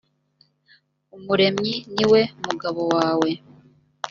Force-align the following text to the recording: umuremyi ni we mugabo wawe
umuremyi 1.17 1.73
ni 1.95 2.05
we 2.11 2.21
mugabo 2.45 2.81
wawe 2.93 3.29